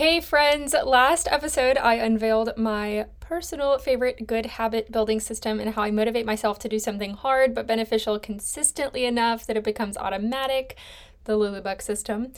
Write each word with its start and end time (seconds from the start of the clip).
Hey, 0.00 0.20
friends! 0.20 0.74
Last 0.82 1.28
episode, 1.30 1.76
I 1.76 1.96
unveiled 1.96 2.56
my 2.56 3.04
personal 3.20 3.76
favorite 3.76 4.26
good 4.26 4.46
habit 4.46 4.90
building 4.90 5.20
system 5.20 5.60
and 5.60 5.74
how 5.74 5.82
I 5.82 5.90
motivate 5.90 6.24
myself 6.24 6.58
to 6.60 6.70
do 6.70 6.78
something 6.78 7.12
hard 7.12 7.54
but 7.54 7.66
beneficial 7.66 8.18
consistently 8.18 9.04
enough 9.04 9.44
that 9.44 9.58
it 9.58 9.62
becomes 9.62 9.98
automatic 9.98 10.78
the 11.24 11.34
Lulubuck 11.34 11.82
system. 11.82 12.32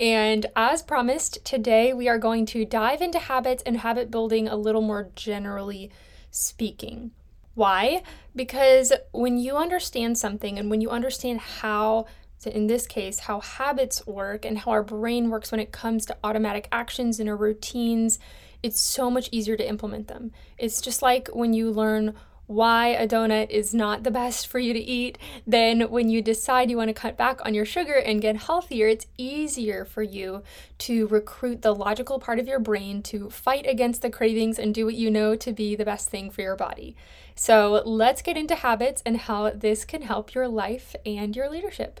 And 0.00 0.46
as 0.56 0.82
promised, 0.82 1.44
today 1.44 1.92
we 1.92 2.08
are 2.08 2.18
going 2.18 2.46
to 2.46 2.64
dive 2.64 3.00
into 3.00 3.20
habits 3.20 3.62
and 3.64 3.76
habit 3.76 4.10
building 4.10 4.48
a 4.48 4.56
little 4.56 4.82
more 4.82 5.10
generally 5.14 5.92
speaking. 6.32 7.12
Why? 7.54 8.02
Because 8.34 8.92
when 9.12 9.38
you 9.38 9.56
understand 9.56 10.18
something 10.18 10.58
and 10.58 10.68
when 10.68 10.80
you 10.80 10.90
understand 10.90 11.38
how 11.38 12.06
so, 12.38 12.50
in 12.50 12.66
this 12.66 12.86
case, 12.86 13.20
how 13.20 13.40
habits 13.40 14.06
work 14.06 14.44
and 14.44 14.58
how 14.58 14.72
our 14.72 14.82
brain 14.82 15.30
works 15.30 15.50
when 15.50 15.60
it 15.60 15.72
comes 15.72 16.04
to 16.06 16.16
automatic 16.22 16.68
actions 16.70 17.18
and 17.18 17.28
our 17.28 17.36
routines, 17.36 18.18
it's 18.62 18.80
so 18.80 19.10
much 19.10 19.28
easier 19.32 19.56
to 19.56 19.68
implement 19.68 20.08
them. 20.08 20.32
It's 20.58 20.80
just 20.80 21.00
like 21.00 21.28
when 21.28 21.54
you 21.54 21.70
learn 21.70 22.14
why 22.46 22.88
a 22.88 23.08
donut 23.08 23.48
is 23.50 23.72
not 23.72 24.02
the 24.02 24.10
best 24.10 24.46
for 24.46 24.58
you 24.58 24.72
to 24.72 24.78
eat, 24.78 25.16
then 25.46 25.82
when 25.90 26.10
you 26.10 26.20
decide 26.20 26.70
you 26.70 26.76
want 26.76 26.88
to 26.88 26.94
cut 26.94 27.16
back 27.16 27.44
on 27.44 27.54
your 27.54 27.64
sugar 27.64 27.94
and 27.94 28.20
get 28.20 28.36
healthier, 28.36 28.88
it's 28.88 29.06
easier 29.16 29.84
for 29.84 30.02
you 30.02 30.42
to 30.78 31.06
recruit 31.06 31.62
the 31.62 31.74
logical 31.74 32.18
part 32.18 32.38
of 32.38 32.46
your 32.46 32.58
brain 32.58 33.02
to 33.02 33.30
fight 33.30 33.66
against 33.66 34.02
the 34.02 34.10
cravings 34.10 34.58
and 34.58 34.74
do 34.74 34.84
what 34.84 34.94
you 34.94 35.10
know 35.10 35.34
to 35.34 35.52
be 35.52 35.74
the 35.74 35.84
best 35.84 36.10
thing 36.10 36.30
for 36.30 36.42
your 36.42 36.56
body. 36.56 36.94
So 37.34 37.82
let's 37.84 38.22
get 38.22 38.36
into 38.36 38.54
habits 38.54 39.02
and 39.06 39.16
how 39.16 39.50
this 39.50 39.84
can 39.84 40.02
help 40.02 40.34
your 40.34 40.48
life 40.48 40.94
and 41.06 41.34
your 41.34 41.48
leadership. 41.48 42.00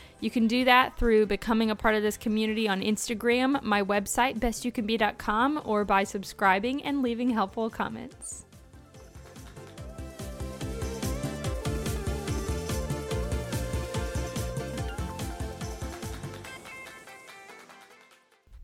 You 0.21 0.29
can 0.29 0.45
do 0.45 0.63
that 0.65 0.97
through 0.97 1.25
becoming 1.25 1.71
a 1.71 1.75
part 1.75 1.95
of 1.95 2.03
this 2.03 2.15
community 2.15 2.69
on 2.69 2.81
Instagram, 2.81 3.61
my 3.63 3.81
website, 3.81 4.39
bestyoucanbe.com, 4.39 5.63
or 5.65 5.83
by 5.83 6.03
subscribing 6.03 6.83
and 6.83 7.01
leaving 7.01 7.31
helpful 7.31 7.71
comments. 7.71 8.45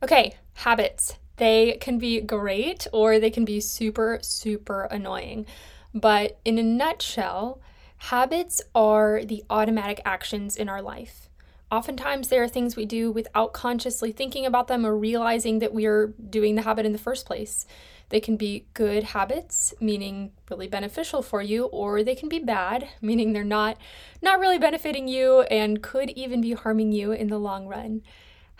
Okay, 0.03 0.37
habits. 0.53 1.15
They 1.37 1.77
can 1.81 1.97
be 1.97 2.21
great 2.21 2.85
or 2.93 3.19
they 3.19 3.31
can 3.31 3.45
be 3.45 3.59
super, 3.61 4.19
super 4.21 4.83
annoying. 4.83 5.47
But 5.91 6.39
in 6.45 6.59
a 6.59 6.63
nutshell, 6.63 7.59
habits 7.97 8.61
are 8.75 9.25
the 9.25 9.43
automatic 9.49 10.01
actions 10.05 10.55
in 10.55 10.69
our 10.69 10.83
life. 10.83 11.26
Oftentimes, 11.69 12.29
there 12.29 12.43
are 12.43 12.47
things 12.47 12.75
we 12.75 12.85
do 12.85 13.11
without 13.11 13.51
consciously 13.51 14.13
thinking 14.13 14.45
about 14.45 14.67
them 14.67 14.85
or 14.85 14.95
realizing 14.95 15.59
that 15.59 15.73
we 15.73 15.85
are 15.85 16.13
doing 16.29 16.55
the 16.55 16.61
habit 16.61 16.85
in 16.85 16.93
the 16.93 16.97
first 16.97 17.25
place. 17.25 17.65
They 18.09 18.21
can 18.21 18.37
be 18.37 18.67
good 18.73 19.03
habits, 19.03 19.73
meaning 19.81 20.31
really 20.49 20.69
beneficial 20.69 21.21
for 21.21 21.41
you, 21.41 21.65
or 21.65 22.03
they 22.03 22.15
can 22.15 22.29
be 22.29 22.39
bad, 22.39 22.87
meaning 23.01 23.33
they're 23.33 23.43
not 23.43 23.77
not 24.21 24.39
really 24.39 24.57
benefiting 24.57 25.07
you 25.07 25.41
and 25.41 25.83
could 25.83 26.11
even 26.11 26.39
be 26.39 26.53
harming 26.53 26.93
you 26.93 27.11
in 27.11 27.27
the 27.27 27.37
long 27.37 27.67
run. 27.67 28.01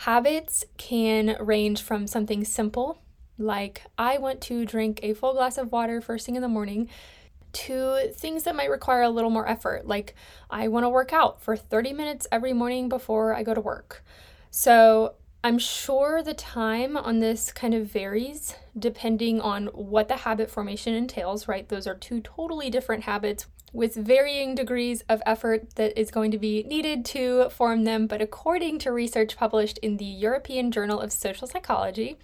Habits 0.02 0.66
can 0.78 1.38
range 1.40 1.82
from 1.82 2.08
something 2.08 2.44
simple, 2.44 3.00
like 3.38 3.84
I 3.98 4.18
want 4.18 4.42
to 4.42 4.66
drink 4.66 5.00
a 5.02 5.14
full 5.14 5.34
glass 5.34 5.58
of 5.58 5.72
water 5.72 6.02
first 6.02 6.26
thing 6.26 6.36
in 6.36 6.42
the 6.42 6.48
morning, 6.48 6.90
to 7.58 8.12
things 8.14 8.44
that 8.44 8.56
might 8.56 8.70
require 8.70 9.02
a 9.02 9.10
little 9.10 9.30
more 9.30 9.48
effort, 9.48 9.88
like 9.88 10.16
I 10.50 10.68
want 10.68 10.84
to 10.84 10.90
work 10.90 11.12
out 11.12 11.42
for 11.42 11.58
30 11.58 11.94
minutes 11.94 12.28
every 12.32 12.54
morning 12.54 12.88
before 12.88 13.34
I 13.34 13.44
go 13.44 13.54
to 13.54 13.62
work. 13.62 14.04
So 14.52 15.16
I'm 15.44 15.58
sure 15.58 16.22
the 16.22 16.34
time 16.34 16.96
on 16.96 17.20
this 17.20 17.52
kind 17.52 17.74
of 17.74 17.88
varies 17.88 18.56
depending 18.78 19.42
on 19.42 19.68
what 19.68 20.08
the 20.08 20.18
habit 20.18 20.52
formation 20.52 20.94
entails, 20.94 21.48
right? 21.48 21.68
Those 21.68 21.88
are 21.88 21.96
two 21.96 22.22
totally 22.22 22.70
different 22.70 23.04
habits 23.04 23.48
with 23.74 23.96
varying 23.96 24.56
degrees 24.56 25.04
of 25.10 25.22
effort 25.26 25.76
that 25.76 26.00
is 26.00 26.12
going 26.12 26.32
to 26.32 26.38
be 26.38 26.64
needed 26.64 27.06
to 27.06 27.50
form 27.50 27.84
them. 27.84 28.08
But 28.08 28.22
according 28.22 28.80
to 28.80 28.92
research 28.92 29.36
published 29.36 29.78
in 29.80 29.98
the 29.98 30.06
European 30.06 30.72
Journal 30.72 31.00
of 31.00 31.12
Social 31.12 31.48
Psychology, 31.48 32.18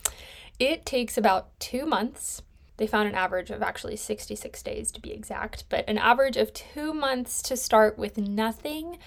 it 0.60 0.86
takes 0.86 1.18
about 1.18 1.60
two 1.60 1.86
months 1.86 2.42
they 2.84 2.88
found 2.88 3.08
an 3.08 3.16
average 3.16 3.50
of 3.50 3.64
actually 3.64 3.96
66 3.96 4.62
days 4.62 4.92
to 4.92 5.00
be 5.00 5.14
exact, 5.14 5.64
but 5.70 5.88
an 5.88 5.98
average 5.98 6.36
of 6.36 6.52
two 6.52 6.94
months 6.94 7.42
to 7.44 7.56
start 7.56 7.98
with 7.98 8.18
nothing 8.18 8.98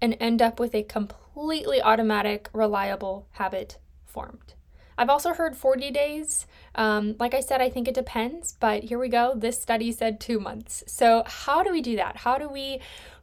and 0.00 0.16
end 0.18 0.40
up 0.40 0.58
with 0.58 0.74
a 0.74 0.82
completely 0.82 1.82
automatic, 1.82 2.48
reliable 2.54 3.28
habit 3.32 3.76
formed. 4.06 4.54
I've 4.96 5.10
also 5.10 5.34
heard 5.34 5.58
40 5.58 5.90
days. 5.90 6.46
Um, 6.74 7.16
like 7.18 7.34
I 7.34 7.40
said, 7.40 7.60
I 7.60 7.68
think 7.68 7.86
it 7.86 7.94
depends, 7.94 8.56
but 8.58 8.84
here 8.84 8.98
we 8.98 9.10
go. 9.10 9.34
This 9.36 9.60
study 9.60 9.92
said 9.92 10.20
two 10.20 10.40
months. 10.40 10.82
So, 10.86 11.22
how 11.26 11.62
do 11.62 11.70
we 11.70 11.82
do 11.82 11.96
that? 11.96 12.16
How 12.16 12.38
do 12.38 12.48
we 12.48 12.80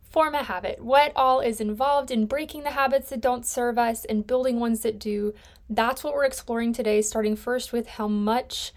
form 0.08 0.36
a 0.36 0.44
habit? 0.44 0.84
What 0.84 1.14
all 1.16 1.40
is 1.40 1.60
involved 1.60 2.12
in 2.12 2.28
breaking 2.28 2.62
the 2.62 2.70
habits 2.70 3.10
that 3.10 3.22
don't 3.22 3.44
serve 3.44 3.80
us 3.80 4.06
and 4.06 4.28
building 4.28 4.60
ones 4.60 4.82
that 4.82 5.00
do? 5.00 5.34
That's 5.68 6.04
what 6.04 6.14
we're 6.14 6.26
exploring 6.26 6.74
today, 6.74 7.02
starting 7.02 7.36
first 7.36 7.74
with 7.74 7.88
how 7.88 8.08
much 8.08 8.72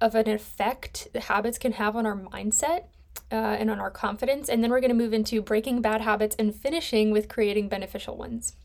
of 0.00 0.14
an 0.14 0.28
effect 0.28 1.08
the 1.12 1.20
habits 1.20 1.58
can 1.58 1.72
have 1.72 1.96
on 1.96 2.06
our 2.06 2.16
mindset 2.16 2.84
uh, 3.32 3.56
and 3.58 3.70
on 3.70 3.80
our 3.80 3.90
confidence. 3.90 4.48
And 4.48 4.62
then 4.62 4.70
we're 4.70 4.80
going 4.80 4.90
to 4.90 4.94
move 4.94 5.12
into 5.12 5.42
breaking 5.42 5.82
bad 5.82 6.00
habits 6.00 6.36
and 6.38 6.54
finishing 6.54 7.10
with 7.10 7.28
creating 7.28 7.68
beneficial 7.68 8.16
ones. 8.16 8.56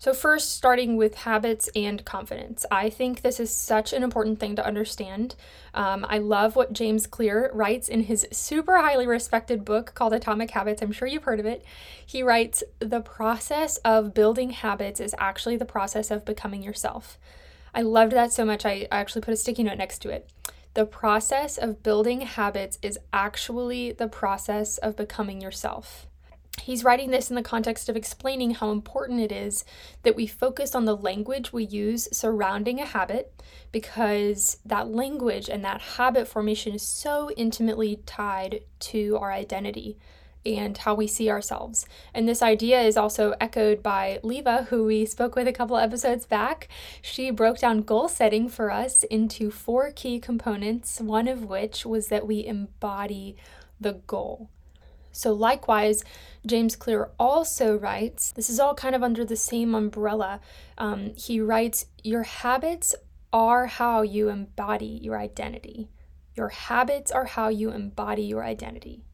So, 0.00 0.14
first, 0.14 0.54
starting 0.56 0.96
with 0.96 1.14
habits 1.14 1.68
and 1.76 2.02
confidence. 2.06 2.64
I 2.70 2.88
think 2.88 3.20
this 3.20 3.38
is 3.38 3.50
such 3.50 3.92
an 3.92 4.02
important 4.02 4.40
thing 4.40 4.56
to 4.56 4.64
understand. 4.66 5.34
Um, 5.74 6.06
I 6.08 6.16
love 6.16 6.56
what 6.56 6.72
James 6.72 7.06
Clear 7.06 7.50
writes 7.52 7.86
in 7.86 8.04
his 8.04 8.26
super 8.32 8.78
highly 8.78 9.06
respected 9.06 9.62
book 9.62 9.92
called 9.94 10.14
Atomic 10.14 10.52
Habits. 10.52 10.80
I'm 10.80 10.92
sure 10.92 11.06
you've 11.06 11.24
heard 11.24 11.38
of 11.38 11.44
it. 11.44 11.62
He 12.04 12.22
writes 12.22 12.62
The 12.78 13.02
process 13.02 13.76
of 13.78 14.14
building 14.14 14.50
habits 14.50 15.00
is 15.00 15.14
actually 15.18 15.58
the 15.58 15.66
process 15.66 16.10
of 16.10 16.24
becoming 16.24 16.62
yourself. 16.62 17.18
I 17.74 17.82
loved 17.82 18.12
that 18.12 18.32
so 18.32 18.46
much, 18.46 18.64
I 18.64 18.88
actually 18.90 19.20
put 19.20 19.34
a 19.34 19.36
sticky 19.36 19.64
note 19.64 19.76
next 19.76 19.98
to 19.98 20.08
it. 20.08 20.30
The 20.74 20.86
process 20.86 21.58
of 21.58 21.82
building 21.82 22.20
habits 22.20 22.78
is 22.80 22.98
actually 23.12 23.92
the 23.92 24.08
process 24.08 24.78
of 24.78 24.96
becoming 24.96 25.40
yourself. 25.40 26.06
He's 26.62 26.84
writing 26.84 27.10
this 27.10 27.30
in 27.30 27.36
the 27.36 27.42
context 27.42 27.88
of 27.88 27.96
explaining 27.96 28.52
how 28.52 28.70
important 28.70 29.20
it 29.20 29.32
is 29.32 29.64
that 30.02 30.14
we 30.14 30.26
focus 30.26 30.74
on 30.74 30.84
the 30.84 30.96
language 30.96 31.52
we 31.52 31.64
use 31.64 32.08
surrounding 32.12 32.80
a 32.80 32.84
habit 32.84 33.42
because 33.72 34.58
that 34.64 34.88
language 34.88 35.48
and 35.48 35.64
that 35.64 35.80
habit 35.80 36.28
formation 36.28 36.74
is 36.74 36.82
so 36.82 37.30
intimately 37.32 38.00
tied 38.04 38.60
to 38.80 39.16
our 39.20 39.32
identity 39.32 39.96
and 40.44 40.78
how 40.78 40.94
we 40.94 41.06
see 41.06 41.30
ourselves. 41.30 41.86
And 42.14 42.28
this 42.28 42.42
idea 42.42 42.80
is 42.80 42.96
also 42.96 43.34
echoed 43.40 43.82
by 43.82 44.20
Leva, 44.22 44.66
who 44.70 44.84
we 44.84 45.04
spoke 45.04 45.34
with 45.34 45.46
a 45.46 45.52
couple 45.52 45.76
episodes 45.76 46.26
back. 46.26 46.68
She 47.02 47.30
broke 47.30 47.58
down 47.58 47.82
goal 47.82 48.08
setting 48.08 48.48
for 48.48 48.70
us 48.70 49.02
into 49.04 49.50
four 49.50 49.90
key 49.90 50.18
components, 50.18 51.00
one 51.00 51.28
of 51.28 51.44
which 51.44 51.84
was 51.84 52.08
that 52.08 52.26
we 52.26 52.44
embody 52.44 53.36
the 53.78 53.94
goal. 54.06 54.48
So, 55.12 55.32
likewise, 55.32 56.04
James 56.46 56.76
Clear 56.76 57.10
also 57.18 57.76
writes 57.76 58.32
this 58.32 58.48
is 58.48 58.60
all 58.60 58.74
kind 58.74 58.94
of 58.94 59.02
under 59.02 59.24
the 59.24 59.36
same 59.36 59.74
umbrella. 59.74 60.40
Um, 60.78 61.12
he 61.16 61.40
writes, 61.40 61.86
Your 62.04 62.22
habits 62.22 62.94
are 63.32 63.66
how 63.66 64.02
you 64.02 64.28
embody 64.28 65.00
your 65.02 65.18
identity. 65.18 65.88
Your 66.36 66.48
habits 66.48 67.10
are 67.10 67.24
how 67.24 67.48
you 67.48 67.70
embody 67.70 68.22
your 68.22 68.44
identity. 68.44 69.04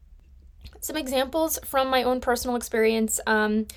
Some 0.79 0.97
examples 0.97 1.59
from 1.65 1.89
my 1.89 2.03
own 2.03 2.21
personal 2.21 2.55
experience. 2.55 3.19
Um, 3.25 3.67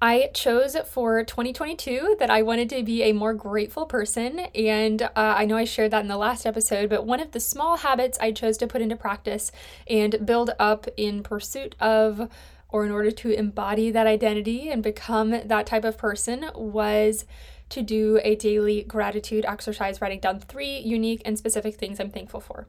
I 0.00 0.30
chose 0.32 0.76
for 0.86 1.24
2022 1.24 2.16
that 2.20 2.30
I 2.30 2.42
wanted 2.42 2.70
to 2.70 2.84
be 2.84 3.02
a 3.02 3.12
more 3.12 3.34
grateful 3.34 3.84
person. 3.86 4.40
And 4.54 5.02
uh, 5.02 5.08
I 5.14 5.44
know 5.44 5.56
I 5.56 5.64
shared 5.64 5.90
that 5.90 6.02
in 6.02 6.08
the 6.08 6.16
last 6.16 6.46
episode, 6.46 6.88
but 6.88 7.04
one 7.04 7.18
of 7.20 7.32
the 7.32 7.40
small 7.40 7.78
habits 7.78 8.16
I 8.20 8.30
chose 8.30 8.56
to 8.58 8.68
put 8.68 8.80
into 8.80 8.94
practice 8.94 9.50
and 9.88 10.24
build 10.24 10.50
up 10.58 10.86
in 10.96 11.24
pursuit 11.24 11.74
of 11.80 12.30
or 12.68 12.84
in 12.84 12.92
order 12.92 13.10
to 13.10 13.30
embody 13.30 13.90
that 13.90 14.06
identity 14.06 14.68
and 14.68 14.82
become 14.82 15.30
that 15.30 15.66
type 15.66 15.84
of 15.84 15.98
person 15.98 16.50
was 16.54 17.24
to 17.70 17.82
do 17.82 18.20
a 18.22 18.36
daily 18.36 18.82
gratitude 18.82 19.44
exercise, 19.46 20.00
writing 20.00 20.20
down 20.20 20.38
three 20.38 20.78
unique 20.78 21.22
and 21.24 21.38
specific 21.38 21.74
things 21.74 21.98
I'm 21.98 22.10
thankful 22.10 22.40
for. 22.40 22.68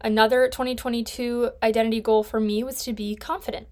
Another 0.00 0.48
2022 0.48 1.50
identity 1.62 2.00
goal 2.00 2.22
for 2.22 2.38
me 2.38 2.62
was 2.62 2.84
to 2.84 2.92
be 2.92 3.16
confident. 3.16 3.68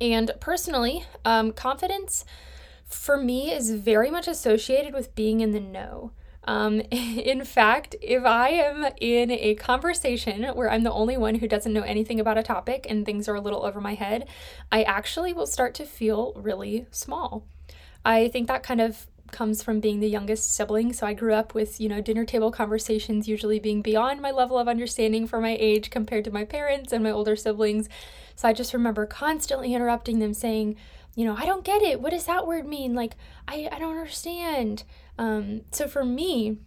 And 0.00 0.32
personally, 0.40 1.04
um, 1.24 1.52
confidence 1.52 2.24
for 2.86 3.16
me 3.16 3.52
is 3.52 3.70
very 3.70 4.10
much 4.10 4.26
associated 4.26 4.94
with 4.94 5.14
being 5.14 5.40
in 5.40 5.52
the 5.52 5.60
know. 5.60 6.12
Um, 6.44 6.80
in 6.90 7.44
fact, 7.44 7.96
if 8.00 8.24
I 8.24 8.50
am 8.50 8.86
in 9.00 9.30
a 9.30 9.54
conversation 9.54 10.44
where 10.54 10.70
I'm 10.70 10.82
the 10.82 10.92
only 10.92 11.16
one 11.16 11.36
who 11.36 11.48
doesn't 11.48 11.72
know 11.72 11.82
anything 11.82 12.20
about 12.20 12.38
a 12.38 12.42
topic 12.42 12.86
and 12.88 13.04
things 13.04 13.28
are 13.28 13.34
a 13.34 13.40
little 13.40 13.64
over 13.64 13.80
my 13.80 13.94
head, 13.94 14.26
I 14.72 14.82
actually 14.82 15.32
will 15.32 15.46
start 15.46 15.74
to 15.74 15.84
feel 15.84 16.32
really 16.36 16.86
small. 16.90 17.46
I 18.04 18.28
think 18.28 18.48
that 18.48 18.62
kind 18.62 18.80
of 18.80 19.06
comes 19.34 19.62
from 19.62 19.80
being 19.80 20.00
the 20.00 20.08
youngest 20.08 20.54
sibling. 20.54 20.94
So 20.94 21.06
I 21.06 21.12
grew 21.12 21.34
up 21.34 21.52
with, 21.52 21.78
you 21.80 21.88
know, 21.90 22.00
dinner 22.00 22.24
table 22.24 22.50
conversations 22.50 23.28
usually 23.28 23.58
being 23.58 23.82
beyond 23.82 24.22
my 24.22 24.30
level 24.30 24.58
of 24.58 24.68
understanding 24.68 25.26
for 25.26 25.40
my 25.40 25.56
age 25.60 25.90
compared 25.90 26.24
to 26.24 26.30
my 26.30 26.44
parents 26.44 26.92
and 26.92 27.04
my 27.04 27.10
older 27.10 27.36
siblings. 27.36 27.88
So 28.36 28.48
I 28.48 28.52
just 28.52 28.72
remember 28.72 29.04
constantly 29.04 29.74
interrupting 29.74 30.20
them 30.20 30.32
saying, 30.32 30.76
you 31.14 31.24
know, 31.24 31.36
I 31.36 31.44
don't 31.44 31.64
get 31.64 31.82
it. 31.82 32.00
What 32.00 32.10
does 32.10 32.24
that 32.24 32.46
word 32.46 32.66
mean? 32.66 32.94
Like, 32.94 33.14
I, 33.46 33.68
I 33.70 33.78
don't 33.78 33.96
understand. 33.96 34.84
Um, 35.18 35.62
so 35.70 35.86
for 35.88 36.04
me, 36.04 36.58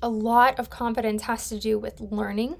a 0.00 0.08
lot 0.08 0.58
of 0.58 0.70
confidence 0.70 1.22
has 1.22 1.48
to 1.50 1.58
do 1.58 1.78
with 1.78 2.00
learning, 2.00 2.56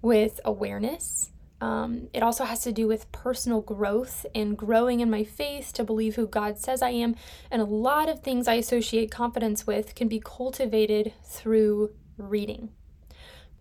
with 0.00 0.40
awareness. 0.44 1.30
Um, 1.60 2.08
it 2.14 2.22
also 2.22 2.44
has 2.44 2.62
to 2.62 2.72
do 2.72 2.88
with 2.88 3.12
personal 3.12 3.60
growth 3.60 4.24
and 4.34 4.56
growing 4.56 5.00
in 5.00 5.10
my 5.10 5.24
faith 5.24 5.72
to 5.74 5.84
believe 5.84 6.16
who 6.16 6.26
God 6.26 6.58
says 6.58 6.80
I 6.80 6.90
am. 6.90 7.16
And 7.50 7.60
a 7.60 7.66
lot 7.66 8.08
of 8.08 8.20
things 8.20 8.48
I 8.48 8.54
associate 8.54 9.10
confidence 9.10 9.66
with 9.66 9.94
can 9.94 10.08
be 10.08 10.22
cultivated 10.24 11.12
through 11.24 11.90
reading. 12.16 12.70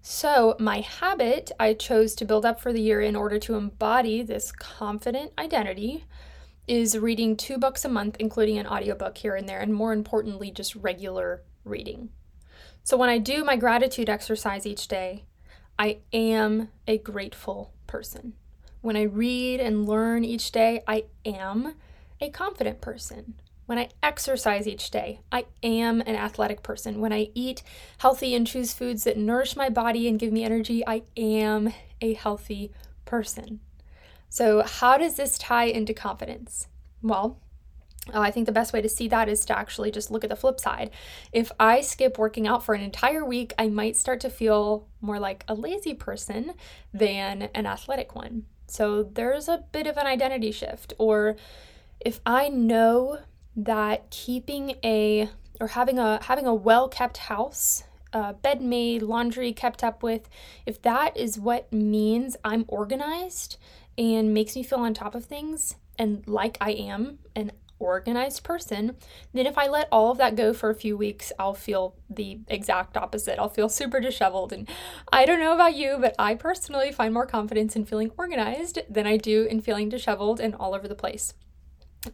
So, 0.02 0.56
my 0.60 0.80
habit 0.80 1.52
I 1.60 1.74
chose 1.74 2.16
to 2.16 2.26
build 2.26 2.46
up 2.46 2.62
for 2.62 2.72
the 2.72 2.82
year 2.82 3.02
in 3.02 3.18
order 3.18 3.38
to 3.40 3.56
embody 3.56 4.24
this 4.24 4.52
confident 4.54 5.34
identity 5.38 6.06
is 6.68 6.98
reading 6.98 7.36
two 7.36 7.58
books 7.58 7.84
a 7.84 7.90
month, 7.90 8.16
including 8.20 8.58
an 8.58 8.68
audiobook 8.68 9.18
here 9.18 9.36
and 9.36 9.50
there, 9.50 9.60
and 9.60 9.74
more 9.74 9.92
importantly, 9.92 10.52
just 10.52 10.76
regular 10.76 11.44
reading. 11.66 12.10
So 12.84 12.96
when 12.96 13.10
I 13.10 13.18
do 13.18 13.44
my 13.44 13.58
gratitude 13.58 14.08
exercise 14.08 14.66
each 14.66 14.88
day, 14.88 15.26
I 15.80 16.00
am 16.12 16.68
a 16.88 16.98
grateful 16.98 17.72
person. 17.88 18.34
When 18.82 18.98
I 18.98 19.04
read 19.04 19.62
and 19.62 19.88
learn 19.88 20.26
each 20.26 20.52
day, 20.52 20.84
I 20.86 21.06
am 21.26 21.76
a 22.20 22.30
confident 22.30 22.82
person. 22.82 23.36
When 23.66 23.78
I 23.78 23.88
exercise 24.04 24.68
each 24.68 24.92
day, 24.92 25.22
I 25.32 25.46
am 25.64 26.02
an 26.02 26.16
athletic 26.16 26.64
person. 26.64 27.00
When 27.00 27.14
I 27.14 27.30
eat 27.34 27.64
healthy 28.00 28.36
and 28.36 28.46
choose 28.46 28.74
foods 28.74 29.06
that 29.06 29.18
nourish 29.18 29.56
my 29.56 29.70
body 29.70 30.08
and 30.10 30.20
give 30.20 30.34
me 30.34 30.44
energy, 30.44 30.86
I 30.86 31.04
am 31.16 31.72
a 32.02 32.14
healthy 32.14 32.74
person. 33.06 33.62
So, 34.28 34.64
how 34.64 34.98
does 34.98 35.16
this 35.16 35.38
tie 35.38 35.66
into 35.66 35.94
confidence? 35.94 36.68
Well, 37.02 37.40
uh, 38.14 38.20
I 38.20 38.32
think 38.32 38.46
the 38.46 38.52
best 38.52 38.74
way 38.74 38.82
to 38.82 38.90
see 38.90 39.08
that 39.10 39.30
is 39.30 39.46
to 39.46 39.58
actually 39.58 39.92
just 39.92 40.12
look 40.12 40.24
at 40.24 40.30
the 40.30 40.36
flip 40.36 40.60
side. 40.60 40.92
If 41.32 41.52
I 41.60 41.82
skip 41.82 42.18
working 42.18 42.48
out 42.48 42.64
for 42.64 42.74
an 42.74 42.82
entire 42.82 43.24
week, 43.26 43.54
I 43.58 43.68
might 43.68 43.96
start 43.96 44.20
to 44.22 44.30
feel 44.30 44.88
more 45.02 45.20
like 45.20 45.44
a 45.48 45.54
lazy 45.54 45.94
person 45.94 46.54
than 46.94 47.44
an 47.54 47.66
athletic 47.66 48.16
one. 48.16 48.46
So 48.68 49.04
there's 49.04 49.48
a 49.48 49.64
bit 49.72 49.88
of 49.88 49.98
an 49.98 50.08
identity 50.08 50.52
shift. 50.52 50.94
Or 50.98 51.36
if 52.00 52.20
I 52.26 52.50
know 52.50 53.20
that 53.56 54.10
keeping 54.10 54.76
a 54.84 55.30
or 55.60 55.68
having 55.68 56.00
a 56.00 56.24
having 56.24 56.46
a 56.46 56.54
well-kept 56.54 57.18
house 57.18 57.84
uh, 58.14 58.34
bed 58.34 58.62
made, 58.62 59.02
laundry 59.02 59.54
kept 59.54 59.84
up 59.84 60.02
with, 60.02 60.30
if 60.66 60.82
that 60.84 61.16
is 61.18 61.38
what 61.38 61.72
means 61.72 62.38
I'm 62.44 62.66
organized, 62.68 63.58
and 63.98 64.34
makes 64.34 64.56
me 64.56 64.64
feel 64.64 64.80
on 64.80 64.94
top 64.94 65.14
of 65.14 65.26
things 65.26 65.76
and 66.00 66.26
like 66.26 66.58
I 66.62 66.72
am 66.72 67.20
an 67.36 67.52
organized 67.80 68.44
person, 68.44 68.96
then 69.34 69.48
if 69.48 69.58
I 69.58 69.68
let 69.68 69.88
all 69.92 70.12
of 70.12 70.18
that 70.18 70.36
go 70.36 70.54
for 70.54 70.70
a 70.70 70.76
few 70.76 70.96
weeks, 70.96 71.32
I'll 71.40 71.54
feel 71.54 71.96
the 72.10 72.40
exact 72.48 72.98
opposite. 72.98 73.40
I'll 73.40 73.50
feel 73.50 73.70
super 73.70 74.00
disheveled. 74.00 74.54
And 74.54 74.70
I 75.12 75.26
don't 75.26 75.40
know 75.40 75.54
about 75.54 75.76
you, 75.76 75.98
but 76.00 76.16
I 76.20 76.36
personally 76.36 76.92
find 76.92 77.14
more 77.14 77.26
confidence 77.26 77.76
in 77.76 77.86
feeling 77.86 78.12
organized 78.18 78.80
than 78.90 79.08
I 79.08 79.18
do 79.18 79.44
in 79.46 79.62
feeling 79.62 79.90
disheveled 79.90 80.40
and 80.40 80.56
all 80.56 80.76
over 80.76 80.88
the 80.88 80.96
place. 80.96 81.34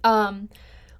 Um, 0.04 0.50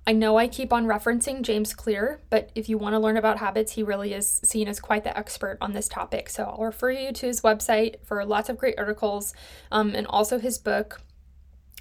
I 0.08 0.12
know 0.12 0.38
I 0.38 0.48
keep 0.48 0.72
on 0.72 0.86
referencing 0.86 1.42
James 1.42 1.74
Clear, 1.74 2.22
but 2.30 2.52
if 2.54 2.70
you 2.70 2.78
want 2.78 2.94
to 2.94 3.00
learn 3.00 3.18
about 3.18 3.40
habits, 3.40 3.72
he 3.72 3.82
really 3.82 4.14
is 4.14 4.40
seen 4.44 4.68
as 4.68 4.80
quite 4.80 5.04
the 5.04 5.18
expert 5.18 5.58
on 5.62 5.74
this 5.74 5.88
topic. 5.88 6.30
So 6.30 6.44
I'll 6.44 6.64
refer 6.64 6.92
you 6.92 7.12
to 7.12 7.26
his 7.26 7.42
website 7.42 7.96
for 8.04 8.24
lots 8.24 8.48
of 8.48 8.58
great 8.58 8.76
articles 8.78 9.34
um, 9.72 9.96
and 9.96 10.06
also 10.06 10.38
his 10.38 10.60
book. 10.60 11.02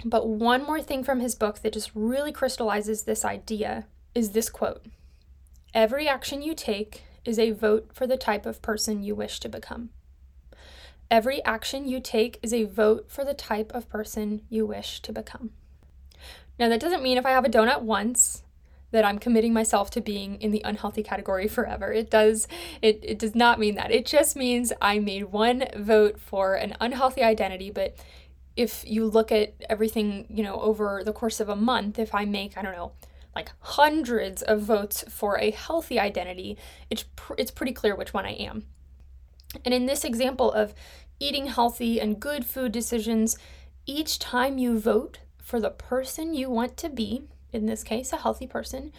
But 0.04 0.28
one 0.28 0.62
more 0.62 0.82
thing 0.82 1.02
from 1.02 1.20
his 1.20 1.34
book 1.34 1.60
that 1.62 1.72
just 1.72 1.90
really 1.94 2.32
crystallizes 2.32 3.02
this 3.02 3.24
idea 3.24 3.86
is 4.14 4.30
this 4.30 4.50
quote 4.50 4.84
Every 5.72 6.06
action 6.06 6.42
you 6.42 6.54
take 6.54 7.02
is 7.24 7.38
a 7.38 7.52
vote 7.52 7.90
for 7.92 8.06
the 8.06 8.16
type 8.16 8.44
of 8.46 8.60
person 8.60 9.02
you 9.02 9.14
wish 9.14 9.40
to 9.40 9.48
become. 9.48 9.90
Every 11.10 11.42
action 11.44 11.88
you 11.88 12.00
take 12.00 12.38
is 12.42 12.52
a 12.52 12.64
vote 12.64 13.06
for 13.08 13.24
the 13.24 13.34
type 13.34 13.72
of 13.74 13.88
person 13.88 14.42
you 14.48 14.66
wish 14.66 15.00
to 15.00 15.12
become. 15.12 15.50
Now, 16.58 16.68
that 16.68 16.80
doesn't 16.80 17.02
mean 17.02 17.18
if 17.18 17.26
I 17.26 17.30
have 17.30 17.44
a 17.44 17.48
donut 17.48 17.82
once 17.82 18.42
that 18.90 19.04
I'm 19.04 19.18
committing 19.18 19.52
myself 19.52 19.90
to 19.90 20.00
being 20.00 20.40
in 20.40 20.52
the 20.52 20.62
unhealthy 20.64 21.02
category 21.02 21.48
forever. 21.56 21.92
It 21.92 22.10
does 22.10 22.46
it, 22.80 23.00
it 23.02 23.18
does 23.18 23.34
not 23.34 23.58
mean 23.58 23.74
that. 23.74 23.90
It 23.90 24.06
just 24.06 24.36
means 24.36 24.72
I 24.80 25.00
made 25.00 25.24
one 25.24 25.64
vote 25.76 26.20
for 26.20 26.54
an 26.54 26.76
unhealthy 26.80 27.22
identity, 27.22 27.70
but 27.70 27.96
if 28.56 28.84
you 28.86 29.06
look 29.06 29.32
at 29.32 29.54
everything, 29.68 30.26
you 30.28 30.42
know, 30.42 30.60
over 30.60 31.02
the 31.04 31.12
course 31.12 31.40
of 31.40 31.48
a 31.48 31.56
month, 31.56 31.98
if 31.98 32.14
I 32.14 32.24
make, 32.24 32.56
I 32.56 32.62
don't 32.62 32.76
know, 32.76 32.92
like 33.34 33.50
hundreds 33.60 34.42
of 34.42 34.62
votes 34.62 35.04
for 35.08 35.38
a 35.38 35.50
healthy 35.50 35.98
identity, 35.98 36.56
it's 36.88 37.04
pr- 37.16 37.34
it's 37.36 37.50
pretty 37.50 37.72
clear 37.72 37.96
which 37.96 38.14
one 38.14 38.24
I 38.24 38.32
am. 38.32 38.66
And 39.64 39.74
in 39.74 39.86
this 39.86 40.04
example 40.04 40.52
of 40.52 40.74
eating 41.18 41.46
healthy 41.46 42.00
and 42.00 42.20
good 42.20 42.44
food 42.44 42.72
decisions, 42.72 43.36
each 43.86 44.18
time 44.18 44.58
you 44.58 44.78
vote 44.78 45.18
for 45.38 45.60
the 45.60 45.70
person 45.70 46.34
you 46.34 46.48
want 46.48 46.76
to 46.78 46.88
be, 46.88 47.22
in 47.52 47.66
this 47.66 47.82
case, 47.82 48.12
a 48.12 48.18
healthy 48.18 48.46
person, 48.46 48.92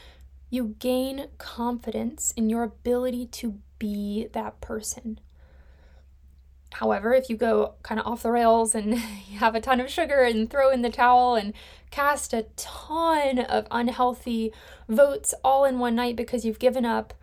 you 0.50 0.76
gain 0.80 1.28
confidence 1.38 2.32
in 2.38 2.50
your 2.50 2.64
ability 2.64 3.26
to 3.28 3.60
be 3.80 4.28
that 4.34 4.62
person. 4.62 5.20
However, 6.76 7.14
if 7.14 7.30
you 7.30 7.38
go 7.38 7.76
kind 7.84 8.02
of 8.02 8.06
off 8.06 8.24
the 8.24 8.32
rails 8.32 8.76
and 8.76 8.96
have 9.40 9.56
a 9.56 9.62
ton 9.62 9.80
of 9.80 9.90
sugar 9.90 10.24
and 10.24 10.50
throw 10.50 10.70
in 10.70 10.82
the 10.82 10.90
towel 10.90 11.36
and 11.36 11.54
cast 11.90 12.34
a 12.34 12.48
ton 12.58 13.40
of 13.40 13.66
unhealthy 13.72 14.52
votes 14.90 15.34
all 15.42 15.64
in 15.64 15.80
one 15.80 15.96
night 15.96 16.18
because 16.18 16.44
you've 16.44 16.60
given 16.60 16.84
up, 16.84 17.14